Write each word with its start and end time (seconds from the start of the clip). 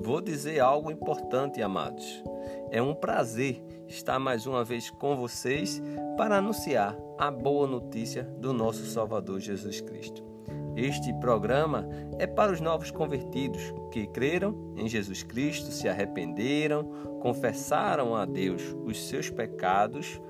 Vou 0.00 0.20
dizer 0.20 0.60
algo 0.60 0.90
importante, 0.90 1.60
amados. 1.60 2.22
É 2.70 2.80
um 2.80 2.94
prazer 2.94 3.62
estar 3.86 4.18
mais 4.18 4.46
uma 4.46 4.64
vez 4.64 4.90
com 4.90 5.16
vocês 5.16 5.82
para 6.16 6.38
anunciar 6.38 6.96
a 7.18 7.30
boa 7.30 7.66
notícia 7.66 8.22
do 8.22 8.52
nosso 8.52 8.84
Salvador 8.86 9.40
Jesus 9.40 9.80
Cristo. 9.80 10.22
Este 10.76 11.12
programa 11.14 11.88
é 12.18 12.26
para 12.26 12.52
os 12.52 12.60
novos 12.60 12.90
convertidos 12.90 13.74
que 13.90 14.06
creram 14.06 14.72
em 14.76 14.88
Jesus 14.88 15.22
Cristo, 15.22 15.72
se 15.72 15.88
arrependeram, 15.88 16.84
confessaram 17.20 18.14
a 18.14 18.24
Deus 18.24 18.62
os 18.84 19.08
seus 19.08 19.28
pecados, 19.28 20.20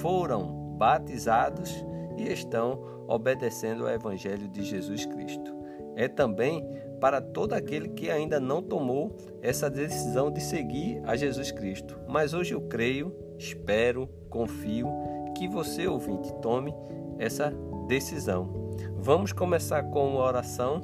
foram 0.00 0.76
batizados 0.78 1.84
e 2.16 2.32
estão 2.32 2.82
obedecendo 3.06 3.86
ao 3.86 3.92
Evangelho 3.92 4.48
de 4.48 4.62
Jesus 4.62 5.04
Cristo. 5.04 5.54
É 5.94 6.08
também 6.08 6.64
para 7.00 7.20
todo 7.20 7.52
aquele 7.52 7.88
que 7.88 8.10
ainda 8.10 8.40
não 8.40 8.62
tomou 8.62 9.16
essa 9.42 9.70
decisão 9.70 10.30
de 10.30 10.40
seguir 10.40 11.00
a 11.04 11.16
Jesus 11.16 11.50
Cristo. 11.50 11.98
Mas 12.06 12.34
hoje 12.34 12.54
eu 12.54 12.60
creio, 12.62 13.14
espero, 13.38 14.08
confio 14.28 14.88
que 15.36 15.48
você, 15.48 15.86
ouvinte, 15.86 16.32
tome 16.42 16.74
essa 17.18 17.52
decisão. 17.86 18.76
Vamos 18.96 19.32
começar 19.32 19.82
com 19.84 20.08
uma 20.08 20.24
oração. 20.24 20.80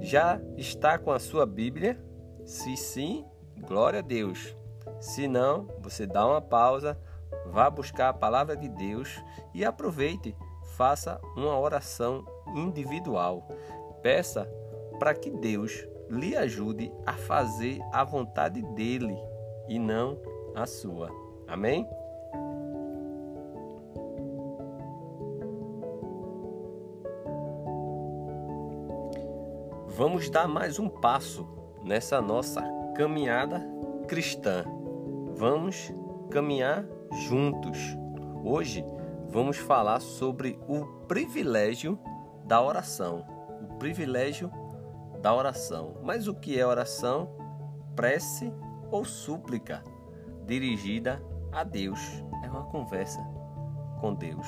Já 0.00 0.40
está 0.56 0.98
com 0.98 1.12
a 1.12 1.18
sua 1.18 1.44
Bíblia? 1.44 1.98
Se 2.44 2.76
sim, 2.76 3.24
glória 3.60 3.98
a 3.98 4.02
Deus. 4.02 4.56
Se 5.00 5.28
não, 5.28 5.68
você 5.80 6.06
dá 6.06 6.26
uma 6.26 6.40
pausa, 6.40 6.98
vá 7.46 7.68
buscar 7.70 8.08
a 8.08 8.14
palavra 8.14 8.56
de 8.56 8.68
Deus 8.68 9.22
e 9.54 9.64
aproveite, 9.64 10.34
faça 10.76 11.20
uma 11.36 11.58
oração 11.58 12.24
individual. 12.54 13.46
Peça 14.02 14.48
para 14.98 15.14
que 15.14 15.30
Deus 15.30 15.86
lhe 16.10 16.36
ajude 16.36 16.92
a 17.04 17.12
fazer 17.12 17.80
a 17.92 18.02
vontade 18.04 18.62
dele 18.74 19.16
e 19.68 19.78
não 19.78 20.18
a 20.54 20.66
sua. 20.66 21.10
Amém? 21.46 21.86
Vamos 29.86 30.30
dar 30.30 30.46
mais 30.46 30.78
um 30.78 30.88
passo 30.88 31.46
nessa 31.82 32.22
nossa 32.22 32.62
caminhada 32.94 33.60
cristã. 34.06 34.64
Vamos 35.34 35.92
caminhar 36.30 36.86
juntos. 37.28 37.78
Hoje 38.44 38.84
vamos 39.28 39.56
falar 39.56 40.00
sobre 40.00 40.58
o 40.68 40.84
privilégio 41.08 41.98
da 42.44 42.62
oração. 42.62 43.26
O 43.62 43.74
privilégio 43.78 44.50
da 45.20 45.34
oração. 45.34 45.96
Mas 46.02 46.28
o 46.28 46.34
que 46.34 46.58
é 46.58 46.66
oração? 46.66 47.30
Prece 47.94 48.52
ou 48.90 49.04
súplica 49.04 49.82
dirigida 50.46 51.22
a 51.52 51.64
Deus. 51.64 52.00
É 52.42 52.48
uma 52.48 52.64
conversa 52.64 53.20
com 54.00 54.14
Deus. 54.14 54.46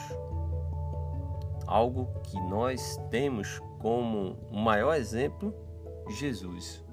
Algo 1.66 2.08
que 2.22 2.40
nós 2.48 2.98
temos 3.10 3.60
como 3.78 4.36
o 4.50 4.58
maior 4.58 4.94
exemplo, 4.94 5.54
Jesus. 6.08 6.84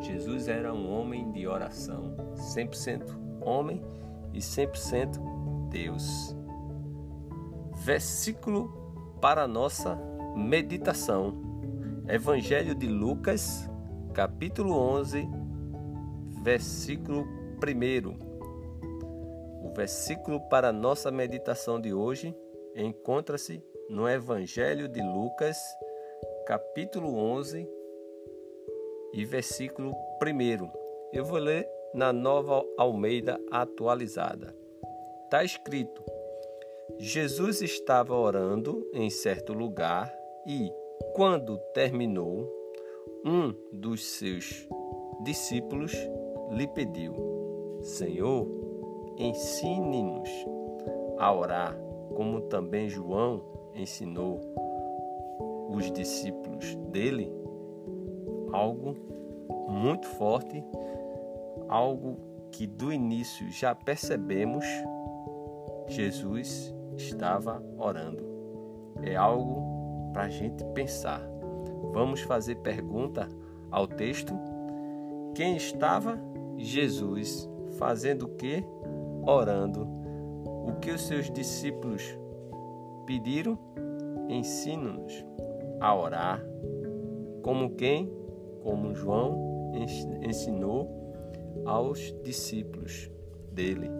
Jesus 0.00 0.48
era 0.48 0.72
um 0.72 0.90
homem 0.90 1.30
de 1.30 1.46
oração, 1.46 2.16
100% 2.34 3.22
homem 3.40 3.82
e 4.32 4.38
100% 4.38 5.68
Deus. 5.68 6.36
Versículo 7.74 9.16
para 9.20 9.46
nossa 9.46 9.98
meditação. 10.36 11.51
Evangelho 12.08 12.74
de 12.74 12.88
Lucas, 12.88 13.70
capítulo 14.12 14.76
11, 14.76 15.24
versículo 16.42 17.22
1. 17.22 17.24
O 19.64 19.72
versículo 19.72 20.40
para 20.48 20.68
a 20.68 20.72
nossa 20.72 21.12
meditação 21.12 21.80
de 21.80 21.94
hoje 21.94 22.36
encontra-se 22.74 23.64
no 23.88 24.08
Evangelho 24.08 24.88
de 24.88 25.00
Lucas, 25.00 25.56
capítulo 26.44 27.16
11 27.16 27.68
e 29.12 29.24
versículo 29.24 29.94
1. 30.20 30.72
Eu 31.12 31.24
vou 31.24 31.38
ler 31.38 31.68
na 31.94 32.12
Nova 32.12 32.64
Almeida 32.76 33.40
atualizada. 33.48 34.52
Está 35.24 35.44
escrito: 35.44 36.02
Jesus 36.98 37.62
estava 37.62 38.12
orando 38.12 38.90
em 38.92 39.08
certo 39.08 39.52
lugar 39.52 40.12
e 40.44 40.81
quando 41.14 41.58
terminou, 41.74 42.48
um 43.24 43.54
dos 43.72 44.04
seus 44.04 44.68
discípulos 45.22 45.92
lhe 46.50 46.66
pediu: 46.68 47.14
Senhor, 47.80 48.46
ensine-nos 49.16 50.28
a 51.18 51.32
orar, 51.32 51.76
como 52.14 52.42
também 52.42 52.88
João 52.88 53.42
ensinou 53.74 54.40
os 55.70 55.90
discípulos 55.92 56.74
dele. 56.90 57.32
Algo 58.52 58.94
muito 59.68 60.06
forte, 60.06 60.62
algo 61.68 62.18
que 62.50 62.66
do 62.66 62.92
início 62.92 63.50
já 63.50 63.74
percebemos, 63.74 64.64
Jesus 65.88 66.74
estava 66.96 67.62
orando. 67.78 68.30
É 69.02 69.16
algo 69.16 69.71
para 70.12 70.24
a 70.24 70.28
gente 70.28 70.64
pensar. 70.74 71.20
Vamos 71.92 72.20
fazer 72.20 72.56
pergunta 72.56 73.28
ao 73.70 73.86
texto. 73.86 74.34
Quem 75.34 75.56
estava? 75.56 76.18
Jesus. 76.56 77.48
Fazendo 77.78 78.26
o 78.26 78.28
que? 78.28 78.64
Orando. 79.26 79.88
O 80.66 80.74
que 80.80 80.90
os 80.90 81.02
seus 81.02 81.30
discípulos 81.30 82.16
pediram? 83.06 83.58
Ensina-nos 84.28 85.24
a 85.80 85.94
orar. 85.94 86.42
Como 87.42 87.74
quem? 87.74 88.10
Como 88.62 88.94
João 88.94 89.72
ensinou 90.22 90.88
aos 91.64 92.14
discípulos 92.22 93.10
dele. 93.50 93.90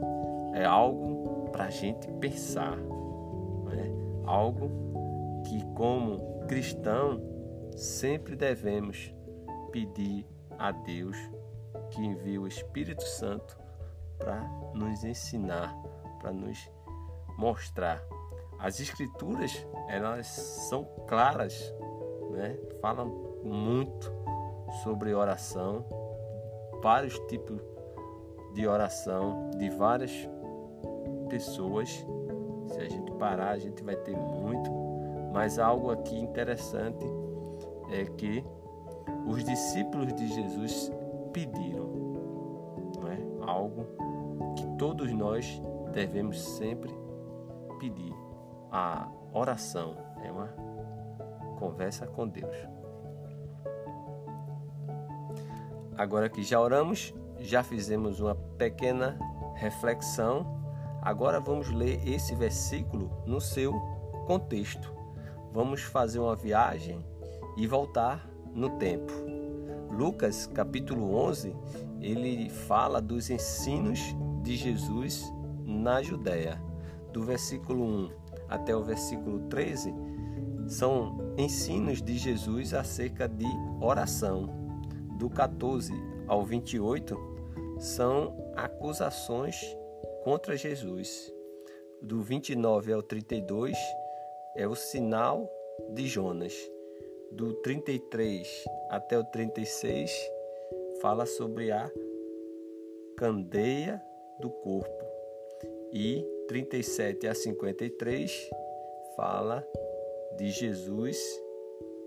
É 0.54 0.64
algo 0.64 1.48
para 1.50 1.64
a 1.64 1.70
gente 1.70 2.06
pensar. 2.12 2.76
Né? 2.76 3.90
Algo 4.24 4.91
como 5.82 6.46
cristão, 6.46 7.20
sempre 7.76 8.36
devemos 8.36 9.12
pedir 9.72 10.24
a 10.56 10.70
Deus 10.70 11.16
que 11.90 12.00
envie 12.00 12.38
o 12.38 12.46
Espírito 12.46 13.02
Santo 13.02 13.58
para 14.16 14.48
nos 14.74 15.02
ensinar, 15.02 15.76
para 16.20 16.32
nos 16.32 16.70
mostrar. 17.36 18.00
As 18.60 18.78
Escrituras, 18.78 19.66
elas 19.88 20.28
são 20.28 20.84
claras, 21.08 21.74
né? 22.30 22.56
falam 22.80 23.08
muito 23.42 24.08
sobre 24.84 25.12
oração, 25.12 25.84
vários 26.80 27.18
tipos 27.26 27.60
de 28.54 28.68
oração, 28.68 29.50
de 29.58 29.68
várias 29.68 30.12
pessoas. 31.28 32.06
Se 32.68 32.80
a 32.80 32.88
gente 32.88 33.10
parar, 33.14 33.50
a 33.50 33.58
gente 33.58 33.82
vai 33.82 33.96
ter 33.96 34.16
muito 34.16 34.81
mas 35.32 35.58
algo 35.58 35.90
aqui 35.90 36.16
interessante 36.18 37.04
é 37.90 38.04
que 38.04 38.44
os 39.26 39.42
discípulos 39.42 40.12
de 40.12 40.28
Jesus 40.28 40.92
pediram, 41.32 41.86
não 43.00 43.08
é? 43.08 43.18
Algo 43.50 43.86
que 44.56 44.66
todos 44.76 45.10
nós 45.12 45.60
devemos 45.92 46.40
sempre 46.40 46.94
pedir. 47.80 48.14
A 48.70 49.08
oração 49.32 49.96
é 50.22 50.30
uma 50.30 50.48
conversa 51.58 52.06
com 52.06 52.28
Deus. 52.28 52.56
Agora 55.96 56.28
que 56.28 56.42
já 56.42 56.60
oramos, 56.60 57.14
já 57.38 57.62
fizemos 57.62 58.20
uma 58.20 58.34
pequena 58.34 59.18
reflexão. 59.54 60.60
Agora 61.00 61.40
vamos 61.40 61.70
ler 61.70 62.06
esse 62.06 62.34
versículo 62.34 63.10
no 63.26 63.40
seu 63.40 63.72
contexto 64.26 64.91
vamos 65.52 65.82
fazer 65.82 66.18
uma 66.18 66.34
viagem 66.34 67.04
e 67.56 67.66
voltar 67.66 68.28
no 68.54 68.70
tempo. 68.78 69.12
Lucas 69.90 70.46
capítulo 70.46 71.14
11 71.14 71.54
ele 72.00 72.48
fala 72.48 73.00
dos 73.00 73.30
ensinos 73.30 74.00
de 74.42 74.56
Jesus 74.56 75.30
na 75.64 76.02
Judéia. 76.02 76.60
Do 77.12 77.22
versículo 77.22 77.84
1 77.84 78.10
até 78.48 78.74
o 78.74 78.82
versículo 78.82 79.40
13 79.48 79.94
são 80.66 81.34
ensinos 81.36 82.00
de 82.00 82.16
Jesus 82.16 82.72
acerca 82.72 83.28
de 83.28 83.46
oração. 83.80 84.48
Do 85.18 85.28
14 85.28 85.92
ao 86.26 86.44
28 86.44 87.16
são 87.78 88.34
acusações 88.56 89.56
contra 90.24 90.56
Jesus. 90.56 91.32
Do 92.00 92.22
29 92.22 92.92
ao 92.92 93.02
32 93.02 93.76
é 94.56 94.66
o 94.66 94.74
sinal 94.74 95.50
de 95.94 96.06
Jonas. 96.06 96.54
Do 97.30 97.54
33 97.62 98.64
até 98.90 99.18
o 99.18 99.24
36 99.24 100.10
fala 101.00 101.24
sobre 101.24 101.70
a 101.70 101.90
candeia 103.16 104.02
do 104.40 104.50
corpo. 104.50 105.04
E 105.92 106.26
37 106.48 107.26
a 107.26 107.34
53 107.34 108.50
fala 109.16 109.66
de 110.36 110.50
Jesus 110.50 111.18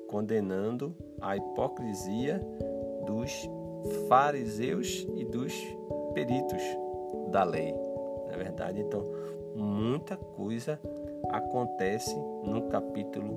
condenando 0.08 0.96
a 1.22 1.36
hipocrisia 1.36 2.40
dos 3.06 3.32
fariseus 4.08 5.08
e 5.16 5.26
dos 5.26 5.54
peritos 6.14 6.62
da 7.32 7.44
lei. 7.44 7.74
Na 8.28 8.34
é 8.34 8.38
verdade, 8.38 8.82
então, 8.82 9.04
muita 9.56 10.18
coisa 10.18 10.80
acontece 11.30 12.16
no 12.44 12.64
capítulo 12.70 13.34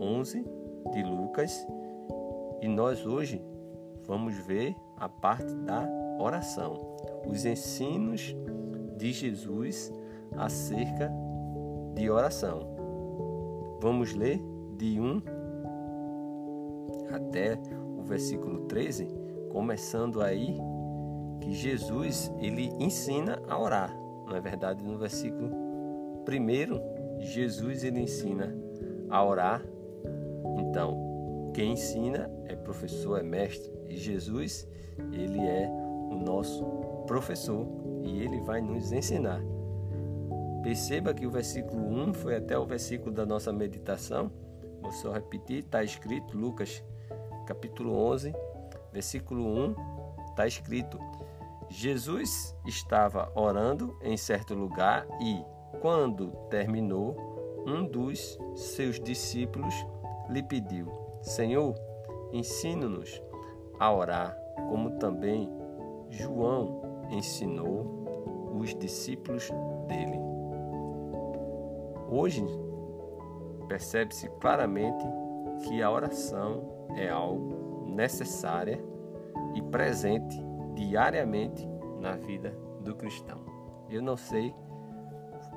11 0.00 0.44
de 0.92 1.02
Lucas 1.02 1.66
e 2.60 2.68
nós 2.68 3.06
hoje 3.06 3.44
vamos 4.06 4.34
ver 4.46 4.74
a 4.96 5.08
parte 5.08 5.54
da 5.54 5.86
oração, 6.18 6.96
os 7.26 7.44
ensinos 7.44 8.34
de 8.96 9.12
Jesus 9.12 9.92
acerca 10.36 11.12
de 11.94 12.10
oração. 12.10 12.74
Vamos 13.80 14.14
ler 14.14 14.40
de 14.76 14.98
1 14.98 15.22
até 17.14 17.58
o 17.98 18.02
versículo 18.02 18.66
13, 18.66 19.08
começando 19.50 20.20
aí 20.20 20.58
que 21.40 21.52
Jesus 21.52 22.32
ele 22.38 22.72
ensina 22.78 23.40
a 23.48 23.58
orar. 23.58 24.03
Não 24.26 24.36
é 24.36 24.40
verdade? 24.40 24.82
No 24.82 24.98
versículo 24.98 25.50
1, 26.28 27.20
Jesus 27.20 27.84
ele 27.84 28.00
ensina 28.00 28.54
a 29.10 29.24
orar. 29.24 29.62
Então, 30.58 31.50
quem 31.54 31.72
ensina 31.72 32.30
é 32.46 32.56
professor, 32.56 33.18
é 33.18 33.22
mestre. 33.22 33.72
E 33.88 33.96
Jesus, 33.96 34.66
ele 35.12 35.40
é 35.40 35.68
o 35.68 36.16
nosso 36.16 36.64
professor 37.06 37.66
e 38.02 38.22
ele 38.22 38.40
vai 38.40 38.60
nos 38.60 38.92
ensinar. 38.92 39.40
Perceba 40.62 41.12
que 41.12 41.26
o 41.26 41.30
versículo 41.30 41.86
1 41.86 42.14
foi 42.14 42.36
até 42.36 42.58
o 42.58 42.64
versículo 42.64 43.12
da 43.12 43.26
nossa 43.26 43.52
meditação. 43.52 44.30
Vou 44.80 44.92
só 44.92 45.12
repetir, 45.12 45.58
está 45.58 45.84
escrito, 45.84 46.36
Lucas 46.36 46.82
capítulo 47.44 47.94
11, 47.94 48.34
versículo 48.92 49.46
1, 49.46 49.74
está 50.30 50.46
escrito: 50.46 50.98
Jesus 51.76 52.56
estava 52.64 53.32
orando 53.34 53.98
em 54.00 54.16
certo 54.16 54.54
lugar 54.54 55.08
e, 55.20 55.44
quando 55.80 56.30
terminou, 56.48 57.16
um 57.66 57.84
dos 57.84 58.38
seus 58.54 59.00
discípulos 59.00 59.74
lhe 60.30 60.40
pediu: 60.40 60.86
Senhor, 61.20 61.74
ensina-nos 62.32 63.20
a 63.80 63.92
orar, 63.92 64.38
como 64.68 64.92
também 64.98 65.50
João 66.10 66.80
ensinou 67.10 68.54
os 68.54 68.72
discípulos 68.76 69.50
dele. 69.88 70.20
Hoje, 72.08 72.46
percebe-se 73.66 74.28
claramente 74.40 75.04
que 75.66 75.82
a 75.82 75.90
oração 75.90 76.88
é 76.94 77.08
algo 77.08 77.84
necessária 77.88 78.78
e 79.56 79.62
presente 79.62 80.53
diariamente 80.74 81.66
na 82.00 82.16
vida 82.16 82.56
do 82.80 82.94
cristão. 82.94 83.40
Eu 83.88 84.02
não 84.02 84.16
sei 84.16 84.54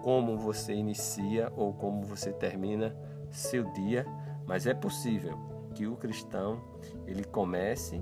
como 0.01 0.37
você 0.37 0.73
inicia 0.73 1.51
ou 1.55 1.73
como 1.73 2.03
você 2.03 2.31
termina 2.31 2.95
seu 3.31 3.63
dia, 3.73 4.05
mas 4.45 4.65
é 4.65 4.73
possível 4.73 5.37
que 5.73 5.85
o 5.87 5.95
cristão 5.95 6.61
ele 7.05 7.23
comece 7.23 8.01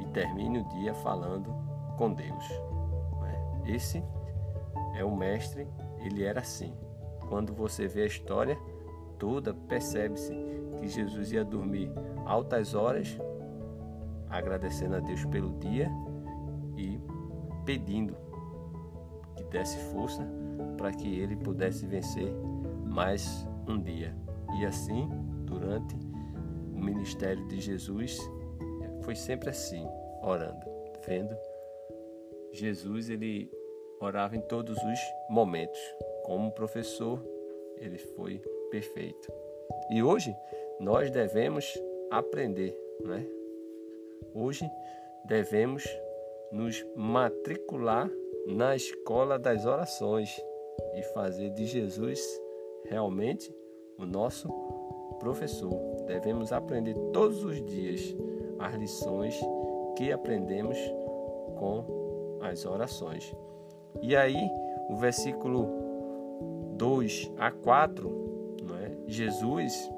e 0.00 0.06
termine 0.08 0.60
o 0.60 0.68
dia 0.68 0.94
falando 0.94 1.54
com 1.96 2.12
Deus. 2.12 2.48
Né? 3.20 3.62
Esse 3.66 4.04
é 4.94 5.04
o 5.04 5.16
mestre, 5.16 5.66
ele 5.98 6.24
era 6.24 6.40
assim. 6.40 6.74
Quando 7.28 7.54
você 7.54 7.86
vê 7.86 8.02
a 8.02 8.06
história 8.06 8.58
toda, 9.18 9.54
percebe-se 9.54 10.34
que 10.78 10.88
Jesus 10.88 11.32
ia 11.32 11.44
dormir 11.44 11.90
altas 12.26 12.74
horas, 12.74 13.16
agradecendo 14.28 14.96
a 14.96 15.00
Deus 15.00 15.24
pelo 15.26 15.58
dia 15.58 15.90
e 16.76 17.00
pedindo 17.64 18.16
que 19.36 19.44
desse 19.44 19.78
força 19.92 20.26
para 20.76 20.92
que 20.92 21.20
ele 21.20 21.36
pudesse 21.36 21.86
vencer 21.86 22.32
mais 22.84 23.46
um 23.68 23.80
dia. 23.80 24.14
E 24.58 24.66
assim, 24.66 25.08
durante 25.44 25.94
o 26.74 26.78
ministério 26.78 27.46
de 27.48 27.60
Jesus, 27.60 28.18
foi 29.02 29.14
sempre 29.14 29.50
assim, 29.50 29.86
orando, 30.22 30.64
vendo 31.06 31.36
Jesus 32.52 33.08
ele 33.08 33.50
orava 33.98 34.36
em 34.36 34.40
todos 34.40 34.76
os 34.76 35.00
momentos. 35.28 35.80
Como 36.24 36.52
professor, 36.52 37.24
ele 37.78 37.98
foi 37.98 38.38
perfeito. 38.70 39.32
E 39.90 40.02
hoje 40.02 40.36
nós 40.78 41.10
devemos 41.10 41.64
aprender, 42.10 42.76
né? 43.04 43.26
Hoje 44.34 44.70
devemos 45.24 45.84
nos 46.52 46.84
matricular 46.94 48.10
na 48.46 48.76
escola 48.76 49.38
das 49.38 49.64
orações 49.64 50.30
e 50.94 51.02
fazer 51.14 51.50
de 51.50 51.64
Jesus 51.64 52.20
realmente 52.84 53.54
o 53.98 54.04
nosso 54.04 54.48
professor. 55.18 55.72
Devemos 56.06 56.52
aprender 56.52 56.94
todos 57.12 57.42
os 57.42 57.64
dias 57.64 58.14
as 58.58 58.74
lições 58.74 59.40
que 59.96 60.12
aprendemos 60.12 60.76
com 61.58 62.38
as 62.42 62.64
orações. 62.66 63.34
E 64.00 64.16
aí, 64.16 64.36
o 64.90 64.96
versículo 64.96 65.68
2 66.76 67.32
a 67.38 67.50
4, 67.50 68.56
não 68.62 68.76
é? 68.76 68.90
Jesus, 69.06 69.90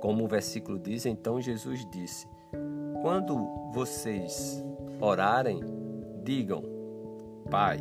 como 0.00 0.24
o 0.24 0.28
versículo 0.28 0.78
diz, 0.78 1.06
então 1.06 1.40
Jesus 1.40 1.88
disse: 1.90 2.26
Quando 3.02 3.36
vocês 3.72 4.64
orarem, 5.00 5.60
digam: 6.22 6.62
Pai, 7.50 7.78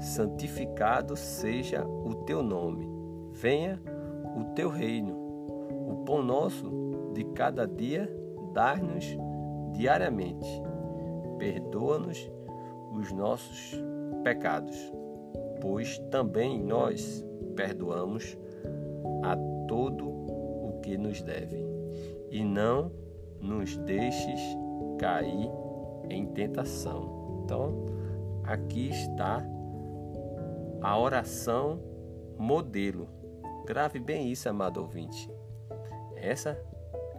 santificado 0.00 1.16
seja 1.16 1.84
o 1.84 2.14
teu 2.26 2.42
nome, 2.42 2.88
venha 3.32 3.80
o 4.36 4.44
teu 4.54 4.68
reino. 4.68 5.14
O 5.88 6.04
pão 6.04 6.22
nosso 6.22 6.70
de 7.14 7.24
cada 7.24 7.66
dia 7.66 8.10
dá-nos 8.52 9.04
diariamente. 9.72 10.48
Perdoa-nos 11.38 12.30
os 12.92 13.12
nossos 13.12 13.80
pecados, 14.22 14.76
pois 15.60 15.98
também 16.10 16.62
nós 16.62 17.24
perdoamos 17.56 18.36
a 19.22 19.36
todo 19.66 20.08
o 20.08 20.80
que 20.82 20.96
nos 20.96 21.22
deve. 21.22 21.64
E 22.30 22.44
não 22.44 22.92
nos 23.40 23.76
deixes 23.78 24.40
cair 24.98 25.50
em 26.10 26.26
tentação. 26.26 27.42
Então, 27.44 27.86
aqui 28.44 28.90
está 28.90 29.42
a 30.82 30.98
oração 30.98 31.80
modelo. 32.38 33.08
Grave 33.66 33.98
bem 34.00 34.30
isso, 34.30 34.48
amado 34.48 34.80
ouvinte. 34.80 35.30
Essa 36.16 36.60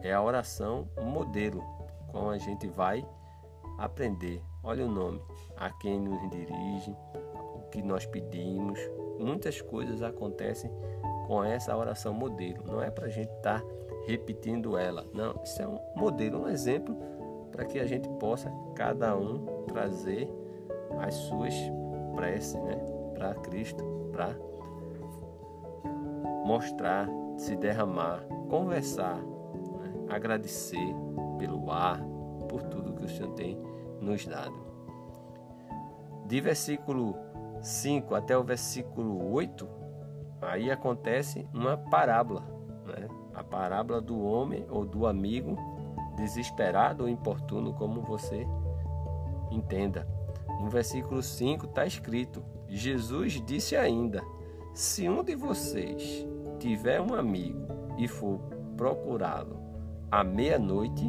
é 0.02 0.14
a 0.14 0.22
oração 0.22 0.88
modelo, 1.02 1.64
como 2.12 2.30
a 2.30 2.38
gente 2.38 2.68
vai 2.68 3.06
aprender. 3.78 4.42
Olha 4.64 4.86
o 4.86 4.92
nome, 4.92 5.22
a 5.58 5.70
quem 5.70 6.00
nos 6.00 6.30
dirige, 6.30 6.96
o 7.56 7.70
que 7.72 7.82
nós 7.82 8.06
pedimos. 8.06 8.80
Muitas 9.20 9.62
coisas 9.62 10.02
acontecem 10.02 10.72
com 11.28 11.44
essa 11.44 11.76
oração 11.76 12.14
modelo. 12.14 12.64
Não 12.66 12.82
é 12.82 12.92
para 12.92 13.06
a 13.06 13.10
gente 13.10 13.32
estar 13.32 13.62
tá 13.62 13.68
repetindo 14.06 14.78
ela. 14.78 15.06
Não, 15.14 15.42
isso 15.44 15.62
é 15.62 15.68
um 15.68 15.80
modelo, 15.96 16.44
um 16.44 16.48
exemplo 16.48 16.98
para 17.52 17.66
que 17.66 17.80
a 17.80 17.86
gente 17.86 18.08
possa 18.20 18.52
cada 18.76 19.16
um 19.16 19.46
trazer 19.68 20.30
as 21.00 21.14
suas 21.14 21.54
preces, 22.16 22.62
né, 22.62 22.76
para 23.14 23.36
Cristo, 23.36 23.84
para 24.12 24.36
mostrar, 26.46 27.08
se 27.38 27.56
derramar, 27.56 28.24
conversar, 28.50 29.18
né, 29.18 29.94
agradecer 30.10 30.96
pelo 31.38 31.72
ar, 31.72 32.02
por 32.50 32.64
tudo 32.64 32.94
que 32.94 33.06
o 33.06 33.10
Senhor 33.10 33.32
tem 33.34 33.58
nos 34.00 34.26
dado. 34.26 34.56
De 36.26 36.40
versículo 36.42 37.16
5 37.62 38.16
até 38.16 38.38
o 38.38 38.44
versículo 38.44 39.32
8, 39.32 39.68
aí 40.42 40.72
acontece 40.72 41.48
uma 41.54 41.78
parábola, 41.78 42.42
né? 42.86 43.08
a 43.34 43.44
parábola 43.44 44.02
do 44.02 44.22
homem 44.22 44.66
ou 44.70 44.86
do 44.86 45.06
amigo 45.06 45.56
desesperado 46.22 47.04
ou 47.04 47.10
importuno, 47.10 47.74
como 47.74 48.02
você 48.02 48.48
entenda. 49.50 50.08
No 50.62 50.70
versículo 50.70 51.24
5 51.24 51.66
está 51.66 51.86
escrito: 51.86 52.44
Jesus 52.68 53.42
disse 53.46 53.76
ainda: 53.76 54.24
Se 54.74 55.10
um 55.10 55.24
de 55.24 55.36
vocês 55.36 56.26
tiver 56.60 57.02
um 57.02 57.14
amigo 57.14 57.68
e 57.98 58.08
for 58.08 58.40
procurá-lo 58.78 59.60
à 60.12 60.24
meia-noite, 60.24 61.04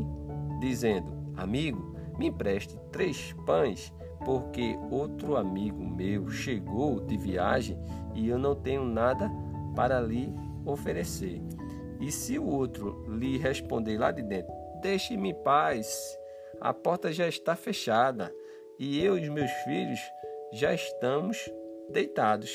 dizendo: 0.59 1.13
Amigo, 1.37 1.95
me 2.19 2.29
empreste 2.29 2.79
três 2.91 3.35
pães, 3.45 3.93
porque 4.25 4.79
outro 4.91 5.37
amigo 5.37 5.85
meu 5.85 6.31
chegou 6.31 7.01
de 7.01 7.17
viagem 7.17 7.79
e 8.15 8.29
eu 8.29 8.39
não 8.39 8.55
tenho 8.55 8.85
nada 8.85 9.31
para 9.75 10.01
lhe 10.01 10.33
oferecer. 10.65 11.43
E 12.01 12.11
se 12.11 12.39
o 12.39 12.47
outro 12.47 13.05
lhe 13.09 13.37
responder 13.39 13.99
lá 13.99 14.11
de 14.11 14.23
dentro: 14.23 14.53
Deixe-me 14.83 15.31
em 15.31 15.35
paz, 15.45 16.19
a 16.61 16.75
porta 16.75 17.13
já 17.13 17.29
está 17.29 17.55
fechada 17.55 18.35
e 18.81 19.01
eu 19.01 19.17
e 19.17 19.31
meus 19.31 19.51
filhos 19.63 20.01
já 20.53 20.75
estamos 20.75 21.39
deitados. 21.89 22.51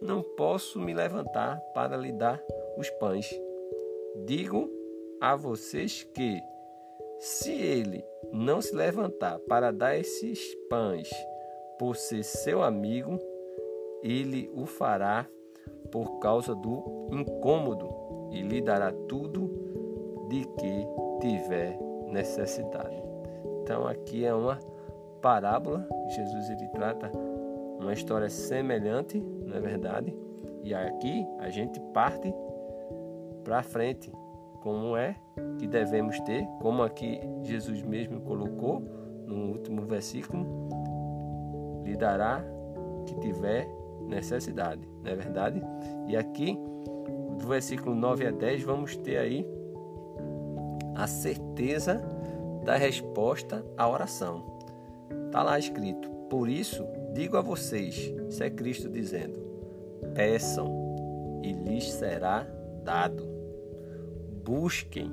Não 0.00 0.22
posso 0.22 0.78
me 0.78 0.94
levantar 0.94 1.58
para 1.74 1.96
lhe 1.96 2.12
dar 2.12 2.40
os 2.76 2.88
pães. 2.90 3.28
Digo 4.24 4.70
a 5.20 5.34
vocês 5.34 6.04
que, 6.14 6.40
se 7.18 7.52
ele 7.52 8.04
não 8.32 8.62
se 8.62 8.72
levantar 8.72 9.40
para 9.40 9.72
dar 9.72 9.98
esses 9.98 10.54
pães 10.70 11.10
por 11.76 11.96
ser 11.96 12.22
seu 12.22 12.62
amigo, 12.62 13.18
ele 14.00 14.48
o 14.54 14.64
fará 14.64 15.26
por 15.90 16.20
causa 16.20 16.54
do 16.54 17.08
incômodo 17.10 18.30
e 18.30 18.42
lhe 18.42 18.60
dará 18.60 18.92
tudo 19.08 20.28
de 20.28 20.44
que 20.44 21.04
tiver 21.24 21.78
necessidade. 22.10 23.02
Então 23.62 23.86
aqui 23.86 24.26
é 24.26 24.34
uma 24.34 24.58
parábola, 25.22 25.88
Jesus 26.08 26.50
ele 26.50 26.68
trata 26.68 27.10
uma 27.80 27.94
história 27.94 28.28
semelhante, 28.28 29.18
não 29.18 29.56
é 29.56 29.60
verdade? 29.60 30.14
E 30.62 30.74
aqui 30.74 31.26
a 31.38 31.48
gente 31.48 31.80
parte 31.94 32.32
para 33.42 33.62
frente, 33.62 34.12
como 34.62 34.96
é 34.98 35.16
que 35.58 35.66
devemos 35.66 36.20
ter, 36.20 36.46
como 36.60 36.82
aqui 36.82 37.20
Jesus 37.42 37.82
mesmo 37.82 38.20
colocou 38.20 38.80
no 39.26 39.52
último 39.52 39.82
versículo, 39.82 40.46
lhe 41.84 41.96
dará 41.96 42.44
que 43.06 43.14
tiver 43.20 43.66
necessidade, 44.06 44.86
não 45.02 45.10
é 45.10 45.14
verdade? 45.14 45.62
E 46.06 46.16
aqui, 46.16 46.58
do 47.38 47.46
versículo 47.46 47.94
9 47.94 48.26
a 48.26 48.30
10, 48.30 48.62
vamos 48.62 48.96
ter 48.96 49.16
aí 49.16 49.63
a 50.94 51.06
certeza 51.06 52.02
da 52.64 52.76
resposta 52.76 53.64
à 53.76 53.88
oração. 53.88 54.58
Está 55.26 55.42
lá 55.42 55.58
escrito: 55.58 56.08
Por 56.30 56.48
isso 56.48 56.86
digo 57.12 57.36
a 57.36 57.42
vocês, 57.42 58.12
isso 58.28 58.42
é 58.42 58.50
Cristo 58.50 58.88
dizendo: 58.88 59.38
peçam 60.14 61.40
e 61.42 61.52
lhes 61.52 61.90
será 61.90 62.46
dado, 62.82 63.26
busquem 64.44 65.10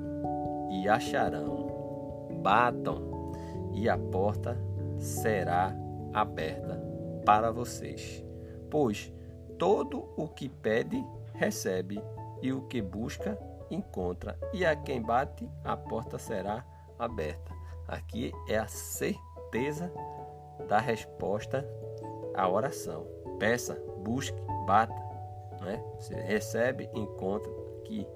e 0.70 0.88
acharão, 0.88 2.28
batam 2.42 3.32
e 3.74 3.88
a 3.88 3.98
porta 3.98 4.56
será 4.98 5.74
aberta 6.12 6.80
para 7.24 7.50
vocês. 7.50 8.24
Pois 8.70 9.12
todo 9.58 10.08
o 10.16 10.26
que 10.26 10.48
pede, 10.48 11.04
recebe, 11.34 12.02
e 12.42 12.52
o 12.52 12.62
que 12.62 12.82
busca, 12.82 13.38
encontra, 13.74 14.38
e 14.52 14.64
a 14.64 14.74
quem 14.76 15.00
bate, 15.00 15.48
a 15.64 15.76
porta 15.76 16.18
será 16.18 16.64
aberta. 16.98 17.52
Aqui 17.86 18.32
é 18.48 18.58
a 18.58 18.66
certeza 18.66 19.92
da 20.68 20.78
resposta 20.78 21.66
à 22.34 22.48
oração. 22.48 23.06
Peça, 23.38 23.74
busque, 24.02 24.40
bata. 24.66 24.94
Né? 25.60 25.82
Você 25.98 26.14
recebe, 26.14 26.88
encontra, 26.94 27.52
que 27.84 28.06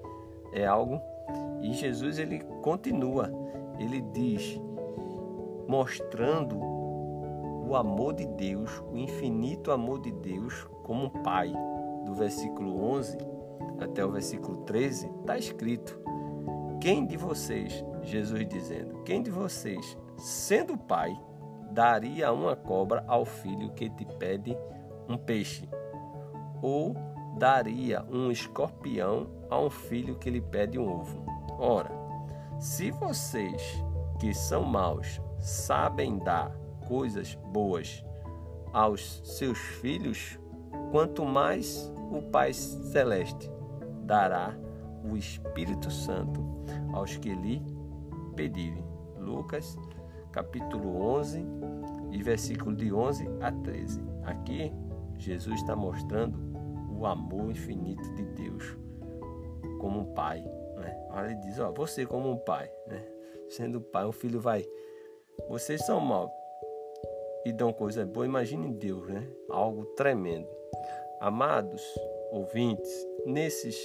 é 0.53 0.65
algo. 0.65 1.01
E 1.61 1.73
Jesus 1.73 2.17
ele 2.17 2.39
continua, 2.61 3.31
ele 3.77 4.01
diz, 4.01 4.59
mostrando 5.67 6.57
o 7.67 7.75
amor 7.75 8.13
de 8.13 8.25
Deus, 8.25 8.81
o 8.91 8.97
infinito 8.97 9.71
amor 9.71 9.99
de 10.01 10.11
Deus 10.11 10.65
como 10.83 11.05
um 11.05 11.09
pai. 11.09 11.53
Do 12.05 12.13
versículo 12.13 12.81
11 12.81 13.17
até 13.79 14.05
o 14.05 14.11
versículo 14.11 14.57
13 14.57 15.09
está 15.19 15.37
escrito: 15.37 15.99
Quem 16.81 17.05
de 17.05 17.17
vocês, 17.17 17.83
Jesus 18.03 18.47
dizendo, 18.47 19.03
quem 19.03 19.21
de 19.21 19.29
vocês, 19.29 19.97
sendo 20.17 20.77
pai, 20.77 21.17
daria 21.71 22.31
uma 22.31 22.55
cobra 22.55 23.03
ao 23.07 23.25
filho 23.25 23.71
que 23.71 23.89
te 23.89 24.05
pede 24.05 24.57
um 25.07 25.17
peixe? 25.17 25.69
Ou 26.61 26.95
daria 27.37 28.03
um 28.09 28.31
escorpião 28.31 29.29
a 29.49 29.59
um 29.59 29.69
filho 29.69 30.17
que 30.17 30.29
lhe 30.29 30.41
pede 30.41 30.79
um 30.79 30.89
ovo? 30.89 31.25
Ora, 31.59 31.91
se 32.59 32.91
vocês 32.91 33.83
que 34.19 34.33
são 34.33 34.63
maus 34.63 35.21
sabem 35.39 36.17
dar 36.17 36.51
coisas 36.87 37.35
boas 37.35 38.03
aos 38.73 39.21
seus 39.23 39.57
filhos, 39.57 40.39
quanto 40.91 41.23
mais 41.25 41.91
o 42.11 42.21
Pai 42.21 42.53
Celeste 42.53 43.56
dará 44.07 44.57
o 45.03 45.15
Espírito 45.17 45.91
Santo 45.91 46.41
aos 46.93 47.17
que 47.17 47.33
lhe 47.35 47.61
pedirem. 48.35 48.83
Lucas, 49.19 49.77
capítulo 50.31 51.01
11 51.01 51.45
e 52.11 52.23
versículo 52.23 52.75
de 52.75 52.91
11 52.91 53.27
a 53.41 53.51
13. 53.51 54.01
Aqui 54.23 54.73
Jesus 55.17 55.59
está 55.59 55.75
mostrando 55.75 56.39
o 56.89 57.05
amor 57.05 57.51
infinito 57.51 58.09
de 58.15 58.23
Deus 58.23 58.77
como 59.79 59.99
um 59.99 60.13
pai. 60.13 60.41
Né? 60.77 61.07
Ele 61.25 61.35
diz: 61.35 61.59
ó, 61.59 61.71
você 61.71 62.05
como 62.05 62.31
um 62.31 62.37
pai, 62.37 62.71
né? 62.87 63.05
sendo 63.49 63.81
pai, 63.81 64.05
o 64.05 64.11
filho 64.11 64.39
vai. 64.39 64.65
Vocês 65.49 65.85
são 65.85 65.99
maus, 65.99 66.31
e 67.45 67.51
dão 67.51 67.71
coisa 67.71 68.05
boa, 68.05 68.25
imagine 68.25 68.73
Deus, 68.73 69.07
né? 69.07 69.27
Algo 69.49 69.85
tremendo. 69.95 70.47
Amados 71.19 71.81
ouvintes, 72.31 73.07
nesses 73.27 73.77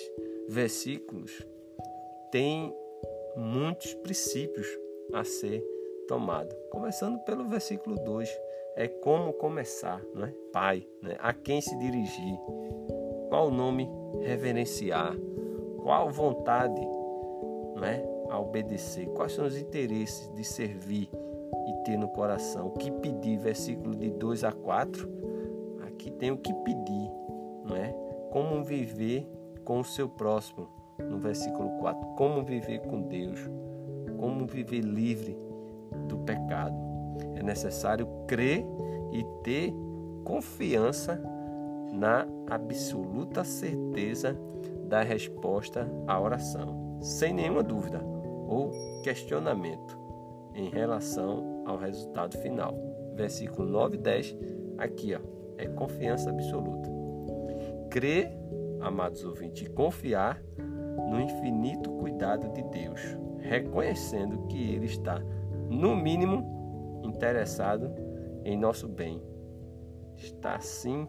versículos 0.48 1.44
tem 2.30 2.72
muitos 3.36 3.92
princípios 3.94 4.66
a 5.12 5.24
ser 5.24 5.60
tomado. 6.06 6.54
Começando 6.70 7.18
pelo 7.24 7.48
versículo 7.48 7.96
2, 7.96 8.28
é 8.76 8.86
como 8.86 9.32
começar, 9.32 10.00
não 10.14 10.24
é? 10.24 10.34
Pai, 10.52 10.86
né? 11.02 11.16
a 11.18 11.34
quem 11.34 11.60
se 11.60 11.76
dirigir, 11.76 12.38
qual 13.28 13.50
nome 13.50 13.90
reverenciar, 14.20 15.16
qual 15.82 16.08
vontade, 16.08 16.80
não 17.74 17.84
é? 17.84 18.02
a 18.30 18.38
obedecer, 18.38 19.06
quais 19.08 19.32
são 19.32 19.44
os 19.44 19.56
interesses 19.56 20.32
de 20.34 20.44
servir 20.44 21.10
e 21.68 21.84
ter 21.84 21.98
no 21.98 22.08
coração. 22.08 22.68
O 22.68 22.78
que 22.78 22.90
pedir, 22.90 23.38
versículo 23.38 23.94
de 23.94 24.10
2 24.10 24.44
a 24.44 24.52
4, 24.52 25.06
aqui 25.84 26.10
tem 26.12 26.30
o 26.30 26.38
que 26.38 26.54
pedir, 26.54 27.10
não 27.64 27.76
é? 27.76 28.01
Como 28.32 28.64
viver 28.64 29.30
com 29.62 29.80
o 29.80 29.84
seu 29.84 30.08
próximo, 30.08 30.66
no 30.98 31.18
versículo 31.18 31.78
4. 31.78 32.08
Como 32.16 32.42
viver 32.42 32.80
com 32.80 33.02
Deus, 33.02 33.38
como 34.18 34.46
viver 34.46 34.80
livre 34.80 35.36
do 36.08 36.18
pecado. 36.18 36.74
É 37.36 37.42
necessário 37.42 38.06
crer 38.26 38.64
e 39.12 39.22
ter 39.44 39.74
confiança 40.24 41.22
na 41.92 42.26
absoluta 42.48 43.44
certeza 43.44 44.36
da 44.88 45.02
resposta 45.02 45.86
à 46.06 46.20
oração, 46.20 46.98
sem 47.00 47.34
nenhuma 47.34 47.62
dúvida 47.62 48.02
ou 48.48 48.70
questionamento 49.02 49.98
em 50.54 50.68
relação 50.68 51.64
ao 51.66 51.76
resultado 51.76 52.36
final. 52.38 52.74
Versículo 53.14 53.68
9 53.68 53.96
e 53.96 54.00
10, 54.00 54.36
aqui 54.78 55.14
ó, 55.14 55.20
é 55.58 55.66
confiança 55.66 56.30
absoluta. 56.30 56.91
Crer, 57.92 58.32
amados 58.80 59.22
ouvintes, 59.22 59.66
e 59.66 59.70
confiar 59.70 60.42
no 61.10 61.20
infinito 61.20 61.90
cuidado 61.92 62.48
de 62.54 62.62
Deus, 62.62 63.00
reconhecendo 63.38 64.46
que 64.46 64.72
Ele 64.74 64.86
está, 64.86 65.18
no 65.68 65.94
mínimo, 65.94 67.02
interessado 67.04 67.94
em 68.44 68.56
nosso 68.56 68.88
bem. 68.88 69.22
Está 70.16 70.56
assim 70.56 71.06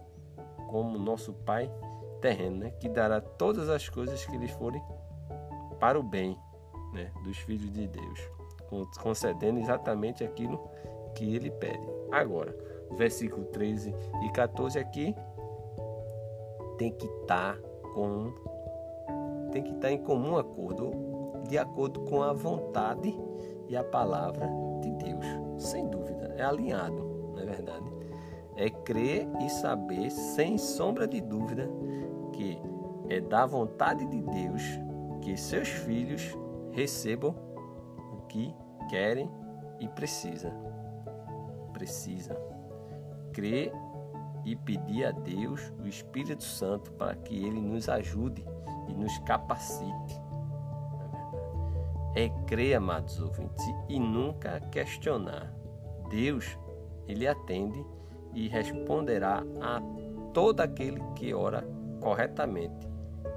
como 0.70 1.00
nosso 1.00 1.32
Pai 1.34 1.72
terreno, 2.20 2.58
né, 2.58 2.72
que 2.72 2.90
dará 2.90 3.22
todas 3.22 3.70
as 3.70 3.88
coisas 3.88 4.26
que 4.26 4.38
lhes 4.38 4.52
forem 4.52 4.82
para 5.80 5.98
o 5.98 6.04
bem 6.04 6.38
né, 6.94 7.10
dos 7.24 7.38
filhos 7.38 7.72
de 7.72 7.88
Deus 7.88 8.20
concedendo 9.00 9.60
exatamente 9.60 10.24
aquilo 10.24 10.60
que 11.16 11.36
ele 11.36 11.52
pede. 11.52 11.86
Agora, 12.12 12.56
versículo 12.92 13.46
13 13.46 13.94
e 14.26 14.30
14 14.32 14.80
aqui 14.80 15.16
tem 16.78 16.92
que 16.92 17.06
estar 17.06 17.56
tá 17.56 17.70
com 17.94 18.32
tem 19.52 19.62
que 19.62 19.70
estar 19.70 19.88
tá 19.88 19.92
em 19.92 20.00
comum 20.00 20.36
acordo, 20.36 20.92
de 21.48 21.58
acordo 21.58 22.02
com 22.02 22.24
a 22.24 22.34
vontade 22.34 23.16
e 23.70 23.78
a 23.78 23.84
palavra 23.84 24.50
de 24.82 24.92
Deus. 24.92 25.26
Sem 25.58 25.88
dúvida, 25.88 26.34
é 26.38 26.44
alinhado, 26.44 27.32
não 27.34 27.40
é 27.40 27.46
verdade? 27.46 27.92
É 28.56 28.70
crer 28.70 29.28
e 29.46 29.50
saber 29.50 30.10
sem 30.10 30.58
sombra 30.58 31.08
de 31.08 31.22
dúvida 31.22 31.70
que 32.34 32.60
é 33.10 33.22
da 33.22 33.46
vontade 33.46 34.06
de 34.08 34.22
Deus 34.22 34.64
que 35.22 35.38
seus 35.38 35.70
filhos 35.70 36.36
recebam 36.72 37.36
o 38.12 38.28
que 38.28 38.54
querem 38.90 39.30
e 39.80 39.88
precisam. 39.88 40.52
Precisa 41.72 42.36
crer 43.32 43.72
e 44.46 44.56
pedir 44.56 45.06
a 45.06 45.12
Deus, 45.12 45.74
o 45.84 45.88
Espírito 45.88 46.44
Santo, 46.44 46.92
para 46.94 47.16
que 47.16 47.36
ele 47.36 47.62
nos 47.62 47.88
ajude 47.88 48.46
e 48.88 48.94
nos 48.94 49.18
capacite. 49.20 50.22
É 52.16 52.30
crer, 52.46 52.76
amados 52.76 53.20
ouvintes, 53.20 53.66
e 53.90 54.00
nunca 54.00 54.60
questionar. 54.72 55.52
Deus, 56.10 56.58
ele 57.08 57.28
atende 57.28 57.84
e 58.34 58.48
responderá 58.48 59.44
a 59.62 59.82
todo 60.34 60.62
aquele 60.62 61.02
que 61.16 61.34
ora 61.34 61.66
corretamente, 62.02 62.88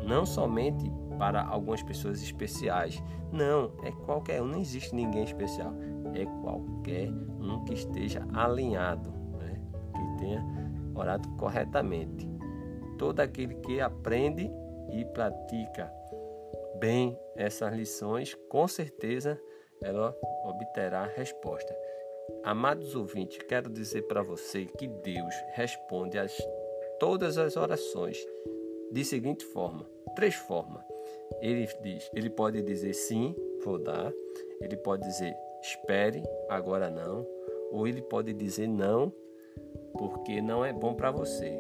não 0.02 0.26
somente 0.26 0.90
para 1.18 1.42
algumas 1.42 1.82
pessoas 1.82 2.22
especiais. 2.22 3.02
Não, 3.32 3.72
é 3.82 3.90
qualquer 4.04 4.42
um, 4.42 4.46
não 4.46 4.58
existe 4.58 4.94
ninguém 4.94 5.24
especial. 5.24 5.72
É 6.14 6.24
qualquer 6.42 7.10
um 7.10 7.64
que 7.64 7.74
esteja 7.74 8.26
alinhado, 8.32 9.10
né? 9.38 9.60
que 9.94 10.18
tenha 10.18 10.55
orado 10.96 11.28
corretamente. 11.36 12.28
Todo 12.98 13.20
aquele 13.20 13.54
que 13.56 13.80
aprende 13.80 14.50
e 14.90 15.04
pratica 15.04 15.92
bem 16.78 17.18
essas 17.36 17.72
lições, 17.74 18.34
com 18.48 18.66
certeza 18.66 19.40
ela 19.82 20.16
obterá 20.44 21.04
resposta. 21.04 21.76
Amados 22.42 22.94
ouvintes, 22.94 23.38
quero 23.48 23.70
dizer 23.70 24.02
para 24.02 24.22
você 24.22 24.64
que 24.64 24.88
Deus 24.88 25.34
responde 25.54 26.18
a 26.18 26.26
todas 26.98 27.38
as 27.38 27.56
orações 27.56 28.18
de 28.90 29.04
seguinte 29.04 29.44
forma, 29.44 29.88
três 30.14 30.34
formas. 30.34 30.82
Ele 31.40 31.68
diz, 31.82 32.10
ele 32.14 32.30
pode 32.30 32.62
dizer 32.62 32.94
sim, 32.94 33.34
vou 33.64 33.78
dar. 33.78 34.12
Ele 34.60 34.76
pode 34.76 35.02
dizer 35.02 35.36
espere, 35.60 36.22
agora 36.48 36.88
não, 36.90 37.26
ou 37.70 37.86
ele 37.86 38.00
pode 38.00 38.32
dizer 38.32 38.68
não, 38.68 39.12
porque 39.96 40.40
não 40.40 40.64
é 40.64 40.72
bom 40.72 40.94
para 40.94 41.10
você. 41.10 41.58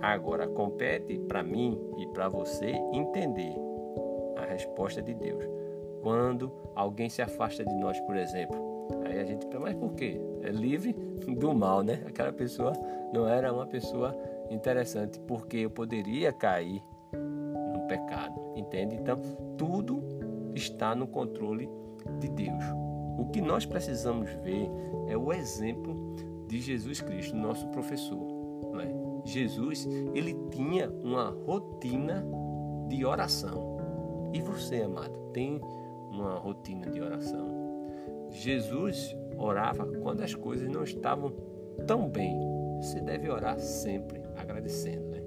Agora 0.00 0.48
compete 0.48 1.18
para 1.20 1.42
mim 1.42 1.78
e 1.98 2.06
para 2.08 2.28
você 2.28 2.70
entender 2.92 3.54
a 4.36 4.44
resposta 4.44 5.00
de 5.00 5.14
Deus. 5.14 5.44
Quando 6.02 6.52
alguém 6.74 7.08
se 7.08 7.22
afasta 7.22 7.64
de 7.64 7.74
nós, 7.76 7.98
por 8.00 8.16
exemplo, 8.16 8.56
aí 9.04 9.20
a 9.20 9.24
gente 9.24 9.46
pensa, 9.46 9.60
mas 9.60 9.74
por 9.74 9.94
quê? 9.94 10.20
É 10.42 10.50
livre 10.50 10.92
do 10.92 11.54
mal, 11.54 11.82
né? 11.82 12.02
Aquela 12.06 12.32
pessoa 12.32 12.72
não 13.12 13.28
era 13.28 13.52
uma 13.52 13.66
pessoa 13.66 14.16
interessante, 14.50 15.20
porque 15.20 15.58
eu 15.58 15.70
poderia 15.70 16.32
cair 16.32 16.82
no 17.12 17.86
pecado, 17.86 18.34
entende? 18.56 18.96
Então, 18.96 19.20
tudo 19.56 20.02
está 20.54 20.94
no 20.94 21.06
controle 21.06 21.68
de 22.18 22.28
Deus. 22.28 22.64
O 23.18 23.26
que 23.26 23.40
nós 23.40 23.64
precisamos 23.64 24.30
ver 24.42 24.68
é 25.06 25.16
o 25.16 25.32
exemplo 25.32 25.94
de 26.52 26.60
Jesus 26.60 27.00
Cristo, 27.00 27.34
nosso 27.34 27.66
professor. 27.68 28.20
É? 28.78 29.26
Jesus, 29.26 29.88
ele 30.12 30.34
tinha 30.50 30.90
uma 31.02 31.30
rotina 31.46 32.22
de 32.88 33.06
oração. 33.06 33.78
E 34.34 34.40
você, 34.42 34.82
amado, 34.82 35.30
tem 35.32 35.58
uma 36.10 36.34
rotina 36.34 36.90
de 36.90 37.00
oração? 37.00 37.48
Jesus 38.28 39.16
orava 39.38 39.86
quando 40.02 40.20
as 40.20 40.34
coisas 40.34 40.68
não 40.68 40.84
estavam 40.84 41.32
tão 41.86 42.10
bem. 42.10 42.38
Você 42.82 43.00
deve 43.00 43.30
orar 43.30 43.58
sempre 43.58 44.20
agradecendo, 44.36 45.08
né? 45.08 45.22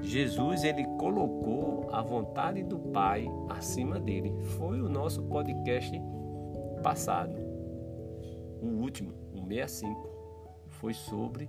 Jesus 0.00 0.64
ele 0.64 0.84
colocou 0.98 1.88
a 1.92 2.02
vontade 2.02 2.64
do 2.64 2.80
Pai 2.80 3.28
acima 3.48 4.00
dele. 4.00 4.34
Foi 4.56 4.80
o 4.80 4.88
nosso 4.88 5.22
podcast 5.22 5.92
passado. 6.82 7.47
O 8.60 8.66
último, 8.66 9.12
o 9.32 9.46
65, 9.46 10.08
foi 10.68 10.94
sobre 10.94 11.48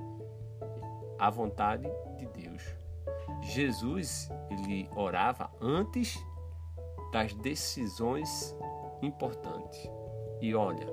a 1.18 1.30
vontade 1.30 1.90
de 2.18 2.26
Deus. 2.28 2.64
Jesus 3.42 4.30
ele 4.50 4.90
orava 4.96 5.50
antes 5.62 6.18
das 7.12 7.34
decisões 7.34 8.56
importantes. 9.02 9.90
E 10.42 10.54
olha, 10.56 10.88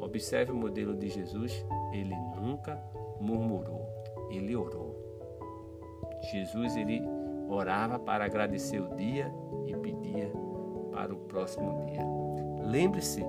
observe 0.00 0.52
o 0.52 0.56
modelo 0.56 0.94
de 0.94 1.08
Jesus, 1.08 1.64
ele 1.92 2.14
nunca 2.36 2.80
murmurou, 3.20 3.86
ele 4.30 4.54
orou. 4.56 4.96
Jesus 6.30 6.76
ele 6.76 7.02
orava 7.48 7.98
para 7.98 8.24
agradecer 8.24 8.80
o 8.80 8.94
dia 8.96 9.32
e 9.66 9.76
pedia 9.76 10.32
para 10.92 11.12
o 11.12 11.18
próximo 11.18 11.84
dia. 11.84 12.02
Lembre-se, 12.64 13.22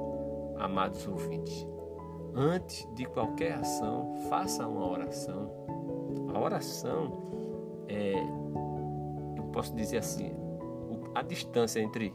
amados 0.57 1.07
ouvintes, 1.07 1.67
antes 2.37 2.87
de 2.93 3.05
qualquer 3.05 3.53
ação, 3.53 4.15
faça 4.29 4.67
uma 4.67 4.87
oração. 4.87 5.51
A 6.33 6.39
oração 6.39 7.23
é, 7.87 8.13
eu 9.35 9.43
posso 9.51 9.75
dizer 9.75 9.97
assim, 9.97 10.31
a 11.15 11.23
distância 11.23 11.79
entre 11.79 12.13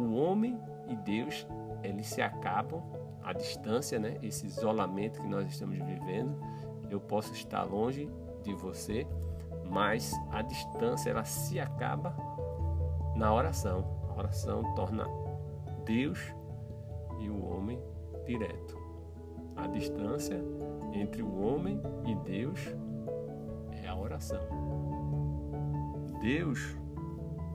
o 0.00 0.14
homem 0.14 0.58
e 0.88 0.96
Deus, 0.96 1.46
eles 1.82 2.08
se 2.08 2.20
acabam, 2.20 2.82
a 3.22 3.32
distância, 3.32 3.98
né? 3.98 4.18
Esse 4.20 4.46
isolamento 4.46 5.20
que 5.20 5.28
nós 5.28 5.48
estamos 5.48 5.78
vivendo, 5.78 6.36
eu 6.90 7.00
posso 7.00 7.32
estar 7.32 7.62
longe 7.62 8.10
de 8.42 8.52
você, 8.52 9.06
mas 9.70 10.12
a 10.30 10.42
distância 10.42 11.10
ela 11.10 11.24
se 11.24 11.58
acaba 11.58 12.14
na 13.14 13.32
oração. 13.32 13.84
A 14.10 14.18
oração 14.18 14.74
torna 14.74 15.06
Deus 15.84 16.34
e 17.20 17.30
o 17.30 17.46
homem 17.46 17.80
direto. 18.26 18.63
Distância 19.74 20.40
entre 20.92 21.20
o 21.20 21.40
homem 21.42 21.80
e 22.06 22.14
Deus 22.14 22.60
é 23.82 23.88
a 23.88 23.96
oração. 23.96 24.40
Deus 26.20 26.76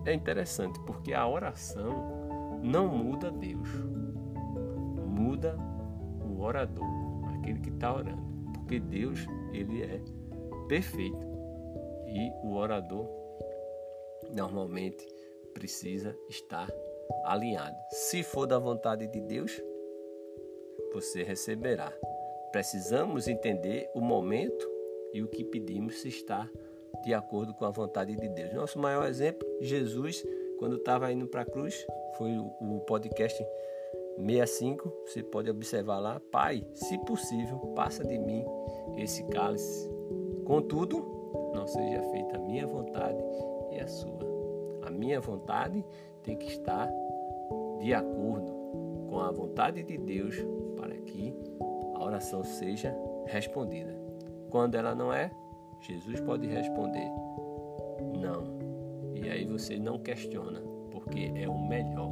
é 0.06 0.14
interessante 0.14 0.78
porque 0.82 1.14
a 1.14 1.26
oração 1.26 2.60
não 2.62 2.90
muda 2.90 3.32
Deus, 3.32 3.70
muda 5.08 5.58
o 6.22 6.42
orador, 6.42 6.86
aquele 7.38 7.62
que 7.62 7.70
está 7.70 7.96
orando, 7.96 8.22
porque 8.54 8.82
Deus 8.82 9.26
ele 9.54 9.82
é 9.82 10.02
perfeito 10.68 11.26
e 12.06 12.32
o 12.44 12.56
orador 12.56 13.08
normalmente 14.30 15.08
precisa 15.54 16.14
estar 16.28 16.70
alinhado. 17.24 17.78
Se 17.92 18.24
for 18.24 18.46
da 18.46 18.60
vontade 18.60 19.08
de 19.08 19.22
Deus, 19.22 19.52
você 20.94 21.24
receberá. 21.24 21.94
Precisamos 22.52 23.28
entender 23.28 23.90
o 23.94 24.02
momento 24.02 24.68
e 25.14 25.22
o 25.22 25.28
que 25.28 25.44
pedimos 25.44 26.02
se 26.02 26.08
está 26.08 26.50
de 27.04 27.14
acordo 27.14 27.54
com 27.54 27.66
a 27.66 27.70
vontade 27.70 28.16
de 28.16 28.28
Deus. 28.30 28.54
Nosso 28.54 28.80
maior 28.80 29.08
exemplo, 29.08 29.48
Jesus, 29.62 30.26
quando 30.58 30.78
estava 30.78 31.12
indo 31.12 31.28
para 31.28 31.42
a 31.42 31.46
cruz, 31.46 31.86
foi 32.18 32.38
o 32.38 32.80
podcast 32.88 33.44
65, 34.18 34.92
você 35.06 35.24
pode 35.24 35.50
observar 35.50 36.00
lá, 36.00 36.20
Pai, 36.32 36.66
se 36.74 36.98
possível, 37.06 37.58
passa 37.76 38.04
de 38.04 38.18
mim 38.18 38.44
esse 38.98 39.24
cálice. 39.28 39.90
Contudo, 40.44 41.52
não 41.54 41.66
seja 41.68 42.02
feita 42.12 42.36
a 42.36 42.40
minha 42.40 42.68
vontade 42.68 43.24
e 43.72 43.80
a 43.80 43.88
sua. 43.88 44.20
A 44.82 44.90
minha 44.90 45.22
vontade 45.22 45.86
tem 46.24 46.36
que 46.36 46.48
estar 46.48 46.92
de 47.80 47.94
acordo 47.94 48.52
com 49.08 49.20
a 49.20 49.32
vontade 49.32 49.84
de 49.84 49.98
Deus 49.98 50.36
para 50.76 50.96
que 50.98 51.34
a 52.00 52.04
oração 52.04 52.44
seja 52.44 52.96
respondida. 53.28 53.94
Quando 54.50 54.76
ela 54.76 54.96
não 54.96 55.14
é, 55.14 55.30
Jesus 55.82 56.20
pode 56.22 56.48
responder 56.48 57.08
não. 58.20 58.44
E 59.14 59.30
aí 59.30 59.46
você 59.46 59.78
não 59.78 60.00
questiona, 60.00 60.62
porque 60.92 61.32
é 61.36 61.48
o 61.48 61.68
melhor. 61.68 62.10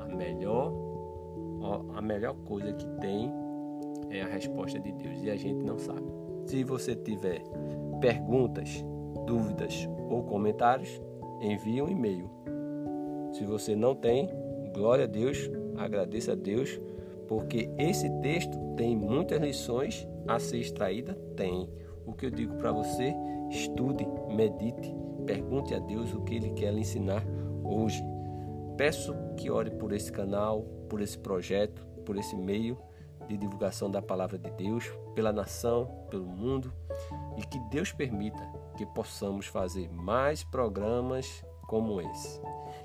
A 0.00 0.06
melhor 0.06 0.72
a 1.94 2.00
melhor 2.00 2.34
coisa 2.46 2.72
que 2.72 2.86
tem 3.00 3.32
é 4.10 4.22
a 4.22 4.26
resposta 4.26 4.78
de 4.78 4.92
Deus 4.92 5.22
e 5.22 5.30
a 5.30 5.36
gente 5.36 5.64
não 5.64 5.78
sabe. 5.78 6.06
Se 6.46 6.64
você 6.64 6.94
tiver 6.94 7.42
perguntas, 8.00 8.84
dúvidas 9.26 9.88
ou 10.08 10.22
comentários, 10.22 11.00
envie 11.40 11.82
um 11.82 11.88
e-mail. 11.88 12.30
Se 13.32 13.44
você 13.44 13.76
não 13.76 13.94
tem, 13.94 14.28
glória 14.72 15.04
a 15.04 15.08
Deus, 15.08 15.50
agradeça 15.76 16.32
a 16.32 16.34
Deus, 16.34 16.80
porque 17.28 17.70
esse 17.78 18.08
texto 18.20 18.58
tem 18.74 18.96
muitas 18.96 19.40
lições 19.40 20.08
a 20.26 20.38
ser 20.38 20.58
extraída? 20.58 21.14
Tem. 21.36 21.70
O 22.06 22.14
que 22.14 22.26
eu 22.26 22.30
digo 22.30 22.56
para 22.56 22.72
você, 22.72 23.14
estude, 23.50 24.06
medite, 24.34 24.94
pergunte 25.26 25.74
a 25.74 25.78
Deus 25.78 26.12
o 26.14 26.22
que 26.22 26.36
Ele 26.36 26.50
quer 26.50 26.72
lhe 26.72 26.80
ensinar 26.80 27.22
hoje. 27.62 28.02
Peço 28.76 29.14
que 29.36 29.50
ore 29.50 29.70
por 29.70 29.92
esse 29.92 30.10
canal, 30.10 30.62
por 30.88 31.02
esse 31.02 31.18
projeto, 31.18 31.86
por 32.06 32.16
esse 32.16 32.34
meio 32.34 32.78
de 33.28 33.36
divulgação 33.36 33.90
da 33.90 34.00
palavra 34.00 34.38
de 34.38 34.50
Deus, 34.52 34.90
pela 35.14 35.32
nação, 35.32 36.06
pelo 36.08 36.24
mundo 36.26 36.72
e 37.36 37.42
que 37.42 37.58
Deus 37.70 37.92
permita 37.92 38.42
que 38.76 38.86
possamos 38.86 39.46
fazer 39.46 39.90
mais 39.92 40.42
programas 40.44 41.44
como 41.66 42.00
esse. 42.00 42.40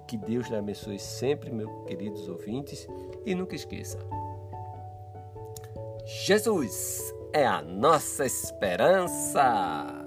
Que 0.06 0.18
Deus 0.18 0.48
lhe 0.48 0.56
abençoe 0.58 1.00
sempre, 1.00 1.50
meus 1.50 1.72
queridos 1.88 2.28
ouvintes, 2.28 2.88
e 3.26 3.34
nunca 3.34 3.56
esqueça: 3.56 3.98
Jesus 6.06 7.14
é 7.32 7.46
a 7.46 7.62
nossa 7.62 8.26
esperança. 8.26 10.03